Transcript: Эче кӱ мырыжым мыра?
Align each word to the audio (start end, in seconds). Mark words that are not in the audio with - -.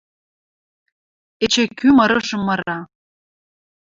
Эче 1.43 1.63
кӱ 1.77 1.87
мырыжым 1.97 2.41
мыра? 2.47 2.79